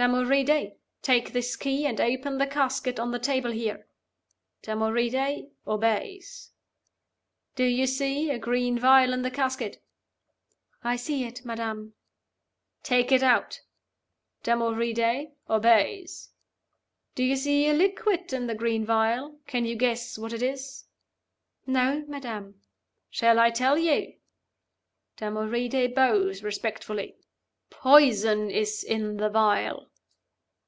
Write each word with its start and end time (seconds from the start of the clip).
'Damoride, 0.00 0.76
take 1.02 1.32
this 1.32 1.56
key 1.56 1.84
and 1.84 2.00
open 2.00 2.38
the 2.38 2.46
casket 2.46 3.00
on 3.00 3.10
the 3.10 3.18
table 3.18 3.50
there.' 3.52 3.88
(Damoride 4.62 5.50
obeys.) 5.66 6.52
'Do 7.56 7.64
you 7.64 7.84
see 7.84 8.30
a 8.30 8.38
green 8.38 8.78
vial 8.78 9.12
in 9.12 9.22
the 9.22 9.30
casket?' 9.32 9.82
'I 10.84 10.94
see 10.94 11.24
it, 11.24 11.44
madam.' 11.44 11.94
'Take 12.84 13.10
it 13.10 13.24
out.' 13.24 13.62
(Damoride 14.44 15.32
obeys.) 15.50 16.30
'Do 17.16 17.24
you 17.24 17.34
see 17.34 17.68
a 17.68 17.72
liquid 17.72 18.32
in 18.32 18.46
the 18.46 18.54
green 18.54 18.84
vial? 18.86 19.40
can 19.48 19.64
you 19.64 19.74
guess 19.74 20.16
what 20.16 20.32
it 20.32 20.44
is?' 20.44 20.84
'No, 21.66 22.04
madam.' 22.06 22.60
'Shall 23.10 23.40
I 23.40 23.50
tell 23.50 23.76
you?' 23.76 24.14
(Damoride 25.16 25.92
bows 25.92 26.44
respectfully) 26.44 27.16
'Poison 27.70 28.50
is 28.50 28.82
in 28.82 29.18
the 29.18 29.28
vial. 29.28 29.90